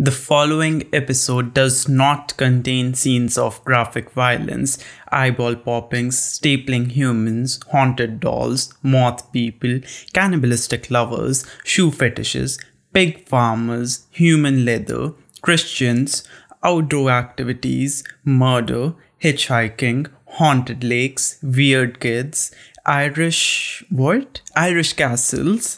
The 0.00 0.12
following 0.12 0.88
episode 0.92 1.52
does 1.54 1.88
not 1.88 2.36
contain 2.36 2.94
scenes 2.94 3.36
of 3.36 3.64
graphic 3.64 4.12
violence, 4.12 4.78
eyeball 5.10 5.56
poppings, 5.56 6.14
stapling 6.14 6.92
humans, 6.92 7.58
haunted 7.72 8.20
dolls, 8.20 8.72
moth 8.80 9.32
people, 9.32 9.80
cannibalistic 10.12 10.88
lovers, 10.92 11.44
shoe 11.64 11.90
fetishes, 11.90 12.60
pig 12.92 13.28
farmers, 13.28 14.06
human 14.12 14.64
leather, 14.64 15.14
Christians, 15.42 16.22
outdoor 16.62 17.10
activities, 17.10 18.04
murder, 18.24 18.94
hitchhiking, 19.20 20.08
haunted 20.26 20.84
lakes, 20.84 21.40
weird 21.42 21.98
kids, 21.98 22.52
Irish 22.86 23.82
what? 23.90 24.42
Irish 24.54 24.92
castles, 24.92 25.76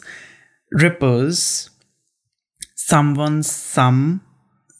rippers, 0.71 1.70
someone's 2.91 3.49
some 3.49 4.21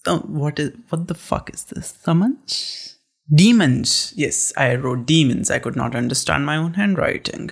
oh, 0.05 0.20
what 0.41 0.59
is 0.59 0.71
what 0.89 1.07
the 1.07 1.20
fuck 1.27 1.49
is 1.53 1.63
this? 1.65 1.93
Summons? 2.05 2.97
Demons. 3.41 4.13
Yes 4.15 4.37
i 4.57 4.75
wrote 4.75 5.05
demons. 5.05 5.49
I 5.49 5.59
could 5.59 5.77
not 5.81 5.95
understand 5.95 6.45
my 6.45 6.57
own 6.57 6.73
handwriting. 6.81 7.51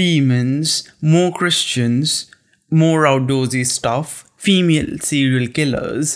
Demons 0.00 0.70
more 1.14 1.32
christians 1.40 2.14
more 2.82 3.02
outdoorsy 3.12 3.64
stuff 3.76 4.10
female 4.48 4.92
serial 5.08 5.46
killers 5.56 6.12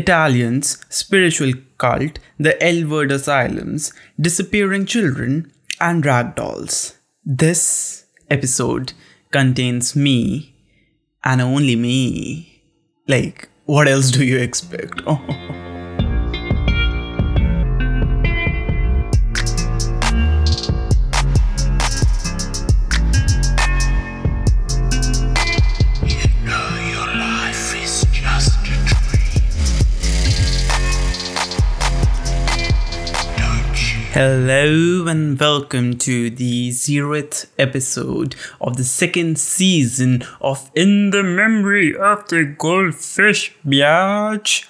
italians 0.00 0.70
spiritual 1.00 1.52
cult 1.84 2.18
the 2.46 2.54
l 2.72 2.80
word 2.92 3.12
asylums 3.16 3.92
disappearing 4.28 4.84
children 4.94 5.32
and 5.80 6.06
rag 6.10 6.34
dolls. 6.34 6.76
This 7.24 7.62
episode 8.36 8.92
contains 9.38 9.96
me 10.06 10.18
and 11.24 11.40
only 11.40 11.76
me 11.76 12.49
like, 13.10 13.48
what 13.66 13.88
else 13.88 14.10
do 14.10 14.24
you 14.24 14.38
expect? 14.38 15.02
Hello 34.22 35.06
and 35.06 35.40
welcome 35.40 35.96
to 35.96 36.28
the 36.28 36.68
zeroth 36.68 37.46
episode 37.58 38.36
of 38.60 38.76
the 38.76 38.84
second 38.84 39.38
season 39.38 40.22
of 40.42 40.70
In 40.74 41.08
the 41.08 41.22
Memory 41.22 41.96
of 41.96 42.28
the 42.28 42.44
Goldfish 42.44 43.54
Biatch. 43.66 44.68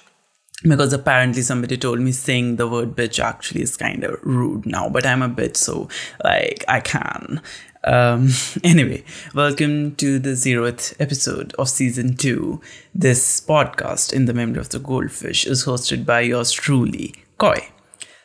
Because 0.63 0.93
apparently 0.93 1.41
somebody 1.41 1.75
told 1.75 1.99
me 1.99 2.13
saying 2.13 2.55
the 2.55 2.65
word 2.65 2.95
bitch 2.95 3.21
actually 3.21 3.63
is 3.63 3.75
kind 3.75 4.05
of 4.05 4.23
rude 4.23 4.65
now, 4.65 4.87
but 4.87 5.05
I'm 5.05 5.21
a 5.21 5.27
bitch, 5.27 5.57
so 5.57 5.89
like 6.23 6.63
I 6.69 6.79
can. 6.79 7.41
Um, 7.83 8.29
anyway, 8.63 9.03
welcome 9.35 9.97
to 9.97 10.17
the 10.17 10.29
zeroth 10.29 10.95
episode 10.97 11.53
of 11.59 11.67
season 11.67 12.15
two. 12.15 12.61
This 12.95 13.41
podcast, 13.41 14.13
In 14.13 14.27
the 14.27 14.33
Memory 14.33 14.61
of 14.61 14.69
the 14.69 14.79
Goldfish, 14.79 15.45
is 15.45 15.65
hosted 15.65 16.05
by 16.05 16.21
yours 16.21 16.53
truly, 16.53 17.15
Koi. 17.37 17.67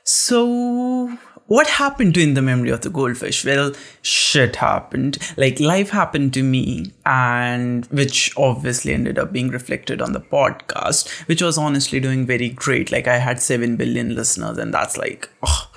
So, 0.09 1.19
what 1.47 1.67
happened 1.67 2.15
to 2.15 2.23
In 2.23 2.35
the 2.35 2.43
Memory 2.43 2.71
of 2.71 2.83
the 2.83 2.91
Goldfish? 2.91 3.45
Well, 3.45 3.73
shit 4.03 4.55
happened. 4.55 5.19
Like, 5.37 5.59
life 5.59 5.91
happened 5.91 6.33
to 6.35 6.45
me, 6.45 6.93
and 7.05 7.87
which 7.87 8.33
obviously 8.37 8.95
ended 8.95 9.19
up 9.19 9.33
being 9.33 9.49
reflected 9.49 10.01
on 10.01 10.13
the 10.13 10.21
podcast, 10.21 11.11
which 11.27 11.43
was 11.43 11.59
honestly 11.59 11.99
doing 11.99 12.25
very 12.25 12.49
great. 12.49 12.93
Like, 12.93 13.09
I 13.09 13.19
had 13.19 13.43
7 13.43 13.75
billion 13.75 14.15
listeners, 14.15 14.59
and 14.59 14.73
that's 14.73 14.97
like, 14.97 15.29
oh. 15.43 15.73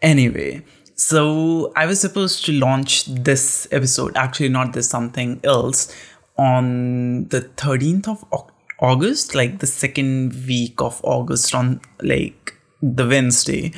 Anyway, 0.00 0.62
so 0.94 1.70
I 1.76 1.84
was 1.84 2.00
supposed 2.00 2.46
to 2.46 2.52
launch 2.52 3.04
this 3.04 3.68
episode, 3.70 4.16
actually, 4.16 4.48
not 4.48 4.72
this, 4.72 4.88
something 4.88 5.40
else, 5.44 5.94
on 6.38 7.28
the 7.28 7.42
13th 7.42 8.08
of 8.08 8.24
August, 8.80 9.34
like 9.34 9.58
the 9.58 9.66
second 9.66 10.32
week 10.46 10.80
of 10.80 11.02
August, 11.04 11.54
on 11.54 11.82
like 12.00 12.54
the 12.82 13.06
Wednesday. 13.06 13.72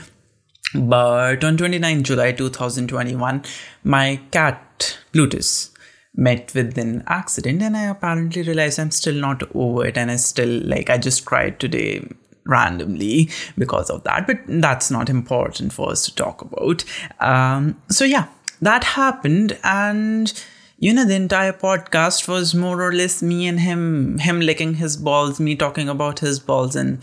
But 0.75 1.43
on 1.43 1.57
29 1.57 2.05
July 2.05 2.33
2021, 2.33 3.45
my 3.85 4.21
cat 4.31 4.99
Plutus 5.13 5.71
met 6.15 6.53
with 6.55 6.79
an 6.79 7.03
accident, 7.07 7.63
and 7.63 7.77
I 7.77 7.85
apparently 7.85 8.43
realized 8.43 8.79
I'm 8.79 8.91
still 8.91 9.15
not 9.15 9.43
over 9.55 9.87
it, 9.87 9.97
and 9.97 10.11
I 10.11 10.17
still 10.17 10.61
like 10.65 10.91
I 10.91 10.99
just 10.99 11.25
cried 11.25 11.59
today 11.59 12.07
randomly 12.47 13.31
because 13.59 13.91
of 13.91 14.05
that, 14.05 14.27
but 14.27 14.39
that's 14.47 14.91
not 14.91 15.09
important 15.09 15.73
for 15.73 15.91
us 15.91 16.05
to 16.07 16.15
talk 16.15 16.43
about. 16.43 16.85
Um, 17.21 17.81
so 17.89 18.05
yeah, 18.05 18.29
that 18.61 18.85
happened, 18.85 19.59
and 19.65 20.33
you 20.79 20.93
know 20.93 21.05
the 21.05 21.15
entire 21.15 21.53
podcast 21.53 22.29
was 22.29 22.55
more 22.55 22.81
or 22.81 22.93
less 22.93 23.23
me 23.23 23.49
and 23.49 23.59
him, 23.59 24.19
him 24.19 24.41
licking 24.41 24.75
his 24.75 24.97
balls, 24.97 25.41
me 25.41 25.57
talking 25.57 25.89
about 25.89 26.21
his 26.21 26.39
balls 26.39 26.77
and 26.77 27.03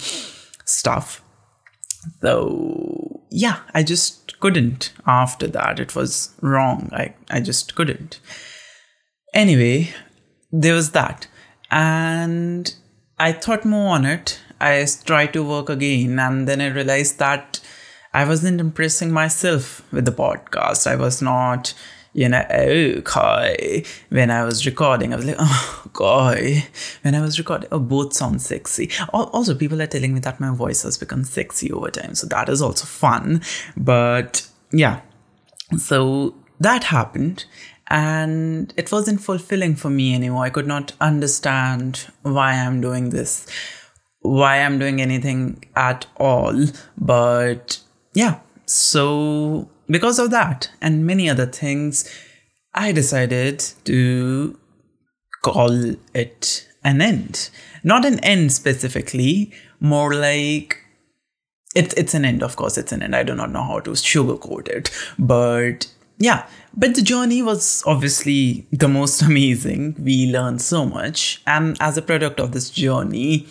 stuff 0.66 1.22
so 2.22 3.22
yeah 3.30 3.60
i 3.74 3.84
just 3.84 4.28
couldn't 4.40 4.94
after 5.06 5.48
that. 5.48 5.80
It 5.80 5.96
was 5.96 6.36
wrong. 6.42 6.90
I 6.94 7.14
i 7.30 7.40
just 7.40 7.76
couldn't. 7.76 8.20
Anyway 9.34 9.94
there 10.52 10.74
was 10.74 10.92
that. 10.92 11.28
And 11.72 12.74
i 13.20 13.32
thought 13.32 13.66
more 13.66 13.96
on 13.96 14.06
it. 14.06 14.40
I 14.60 14.86
tried 15.06 15.34
to 15.34 15.44
work 15.44 15.70
again 15.70 16.18
and 16.20 16.48
then 16.48 16.62
i 16.62 16.68
realized 16.68 17.20
that 17.20 17.60
i 18.12 18.26
wasn't 18.26 18.60
impressing 18.60 19.12
myself 19.12 19.82
with 19.92 20.06
the 20.06 20.12
podcast. 20.12 20.88
I 20.88 20.96
was 20.96 21.22
not 21.22 21.74
you 22.14 22.26
uh, 22.26 22.30
know, 22.30 22.46
oh, 22.50 23.02
Kai. 23.02 23.84
When 24.10 24.32
I 24.32 24.44
was 24.44 24.66
recording, 24.66 25.14
I 25.14 25.18
was 25.18 25.26
like, 25.26 25.36
oh, 25.40 25.84
Kai. 25.94 26.68
When 27.02 27.16
I 27.16 27.22
was 27.22 27.38
recording, 27.38 27.70
oh, 27.72 27.80
both 27.80 28.14
sound 28.14 28.42
sexy. 28.42 28.90
Also, 29.14 29.56
people 29.56 29.82
are 29.82 29.88
telling 29.88 30.14
me 30.14 30.20
that 30.22 30.40
my 30.40 30.54
voice 30.54 30.84
has 30.84 30.98
become 30.98 31.24
sexy 31.24 31.72
over 31.72 31.92
time. 31.92 32.16
So 32.16 32.28
that 32.28 32.50
is 32.50 32.62
also 32.62 32.86
fun. 32.86 33.42
But 33.76 34.48
yeah, 34.72 35.02
so 35.78 36.36
that 36.60 36.86
happened. 36.86 37.46
And 37.90 38.74
it 38.76 38.92
wasn't 38.92 39.22
fulfilling 39.22 39.76
for 39.76 39.90
me 39.90 40.14
anymore. 40.14 40.44
I 40.44 40.50
could 40.50 40.68
not 40.68 40.94
understand 41.00 42.08
why 42.22 42.54
I'm 42.54 42.82
doing 42.82 43.12
this, 43.12 43.48
why 44.20 44.58
I'm 44.58 44.78
doing 44.78 45.02
anything 45.02 45.64
at 45.76 46.06
all. 46.18 46.66
But 46.98 47.80
yeah, 48.14 48.40
so 48.66 49.70
because 49.90 50.20
of 50.20 50.32
that 50.32 50.70
and 50.82 51.06
many 51.06 51.30
other 51.30 51.46
things, 51.46 52.10
I 52.74 52.92
decided 52.92 53.60
to 53.86 54.58
call 55.44 55.96
it 56.14 56.68
an 56.84 57.02
end. 57.02 57.50
Not 57.84 58.06
an 58.06 58.20
end 58.20 58.52
specifically, 58.52 59.52
more 59.80 60.14
like 60.14 60.84
it's 61.76 61.94
it's 61.94 62.14
an 62.14 62.26
end, 62.26 62.44
of 62.44 62.56
course, 62.56 62.78
it's 62.78 62.92
an 62.92 63.04
end. 63.04 63.16
I 63.16 63.24
do 63.24 63.36
not 63.36 63.52
know 63.52 63.64
how 63.64 63.80
to 63.82 63.92
sugarcoat 63.92 64.68
it. 64.68 64.90
But 65.20 65.88
yeah, 66.18 66.48
but 66.76 66.96
the 66.96 67.02
journey 67.02 67.42
was 67.42 67.84
obviously 67.86 68.66
the 68.72 68.88
most 68.88 69.22
amazing. 69.30 69.96
We 70.00 70.32
learned 70.32 70.62
so 70.62 70.86
much. 70.86 71.42
And 71.46 71.78
as 71.80 71.98
a 71.98 72.02
product 72.02 72.40
of 72.40 72.52
this 72.52 72.70
journey, 72.70 73.48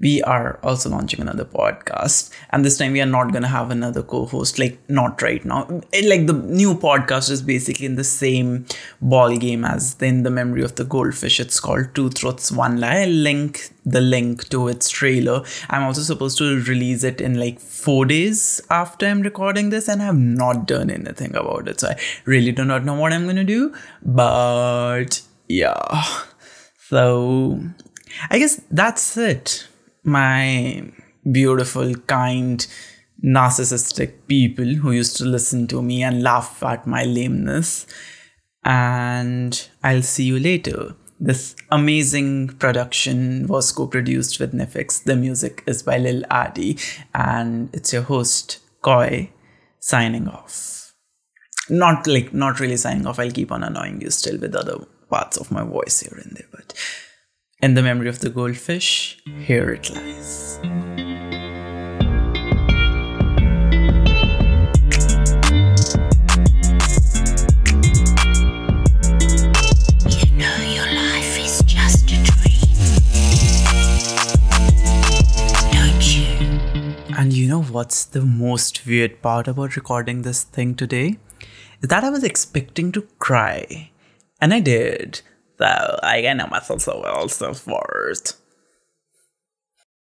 we 0.00 0.22
are 0.22 0.58
also 0.62 0.90
launching 0.90 1.20
another 1.20 1.44
podcast. 1.44 2.30
And 2.50 2.64
this 2.64 2.78
time 2.78 2.92
we 2.92 3.00
are 3.00 3.06
not 3.06 3.32
going 3.32 3.42
to 3.42 3.48
have 3.48 3.70
another 3.70 4.02
co-host 4.02 4.58
like 4.58 4.78
not 4.88 5.20
right 5.22 5.44
now. 5.44 5.66
Eh, 5.92 6.06
like 6.08 6.26
the 6.26 6.34
new 6.34 6.74
podcast 6.74 7.30
is 7.30 7.42
basically 7.42 7.86
in 7.86 7.96
the 7.96 8.04
same 8.04 8.66
ball 9.00 9.36
game 9.36 9.64
as 9.64 9.96
in 10.00 10.22
the 10.22 10.30
memory 10.30 10.62
of 10.62 10.76
the 10.76 10.84
goldfish. 10.84 11.40
It's 11.40 11.58
called 11.58 11.94
two 11.94 12.10
truths 12.10 12.52
one 12.52 12.78
lie. 12.80 13.00
I'll 13.02 13.08
link 13.08 13.70
the 13.84 14.00
link 14.00 14.48
to 14.50 14.68
its 14.68 14.88
trailer. 14.88 15.42
I'm 15.68 15.82
also 15.82 16.02
supposed 16.02 16.38
to 16.38 16.62
release 16.62 17.02
it 17.02 17.20
in 17.20 17.38
like 17.38 17.58
four 17.58 18.04
days 18.04 18.60
after 18.70 19.06
i'm 19.06 19.22
recording 19.22 19.70
this 19.70 19.88
and 19.88 20.02
i've 20.02 20.16
not 20.16 20.66
done 20.66 20.90
anything 20.90 21.34
about 21.34 21.68
it. 21.68 21.80
So 21.80 21.88
i 21.88 21.96
really 22.24 22.52
do 22.52 22.64
not 22.64 22.84
know 22.84 22.94
what 22.94 23.12
i'm 23.12 23.28
to 23.28 23.44
do 23.44 23.74
but 24.02 25.22
yeah. 25.48 26.04
So 26.88 27.60
i 28.30 28.38
guess 28.38 28.60
that's 28.70 29.16
it 29.16 29.68
my 30.08 30.90
beautiful, 31.30 31.94
kind, 32.06 32.66
narcissistic 33.24 34.26
people 34.26 34.64
who 34.64 34.92
used 34.92 35.16
to 35.18 35.24
listen 35.24 35.66
to 35.68 35.82
me 35.82 36.02
and 36.02 36.22
laugh 36.22 36.62
at 36.62 36.86
my 36.86 37.04
lameness. 37.04 37.86
And 38.64 39.68
I'll 39.82 40.02
see 40.02 40.24
you 40.24 40.38
later. 40.38 40.94
This 41.20 41.56
amazing 41.70 42.48
production 42.58 43.46
was 43.48 43.72
co 43.72 43.86
produced 43.86 44.38
with 44.38 44.52
Nifix. 44.52 45.02
The 45.02 45.16
music 45.16 45.64
is 45.66 45.82
by 45.82 45.98
Lil 45.98 46.22
Adi, 46.30 46.78
and 47.14 47.70
it's 47.72 47.92
your 47.92 48.02
host, 48.02 48.60
Koi, 48.82 49.30
signing 49.80 50.28
off. 50.28 50.94
Not 51.68 52.06
like, 52.06 52.32
not 52.32 52.60
really 52.60 52.76
signing 52.76 53.06
off. 53.06 53.18
I'll 53.18 53.32
keep 53.32 53.50
on 53.50 53.64
annoying 53.64 54.00
you 54.00 54.10
still 54.10 54.38
with 54.38 54.54
other 54.54 54.78
parts 55.10 55.36
of 55.36 55.50
my 55.50 55.64
voice 55.64 56.00
here 56.00 56.18
and 56.22 56.36
there, 56.36 56.46
but 56.52 56.72
In 57.60 57.74
the 57.74 57.82
memory 57.82 58.08
of 58.08 58.20
the 58.20 58.30
goldfish, 58.30 59.18
here 59.44 59.70
it 59.70 59.90
lies. 59.90 60.60
You 60.62 60.70
know 70.36 70.56
your 70.70 70.86
life 70.86 71.36
is 71.36 71.60
just 71.66 72.04
a 72.12 72.22
dream. 72.22 72.76
Don't 75.72 76.16
you? 76.16 77.16
And 77.18 77.32
you 77.32 77.48
know 77.48 77.62
what's 77.64 78.04
the 78.04 78.22
most 78.22 78.86
weird 78.86 79.20
part 79.20 79.48
about 79.48 79.74
recording 79.74 80.22
this 80.22 80.44
thing 80.44 80.76
today? 80.76 81.18
Is 81.82 81.88
that 81.88 82.04
I 82.04 82.10
was 82.10 82.22
expecting 82.22 82.92
to 82.92 83.02
cry. 83.18 83.90
And 84.40 84.54
I 84.54 84.60
did. 84.60 85.22
So 85.58 85.98
I 86.02 86.20
know 86.38 86.46
myself 86.46 86.82
so 86.82 87.00
well, 87.02 87.28
so 87.28 87.52
first. 87.52 88.36